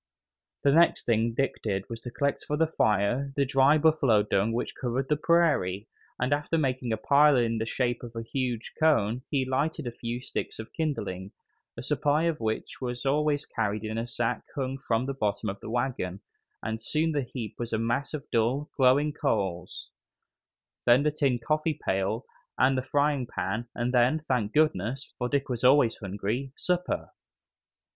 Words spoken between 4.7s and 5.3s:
covered the